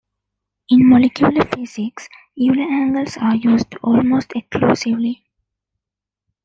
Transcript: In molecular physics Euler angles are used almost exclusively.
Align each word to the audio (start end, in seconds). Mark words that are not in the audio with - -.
In 0.69 0.83
molecular 0.89 1.45
physics 1.45 2.09
Euler 2.35 2.63
angles 2.65 3.17
are 3.17 3.35
used 3.35 3.75
almost 3.83 4.33
exclusively. 4.35 5.23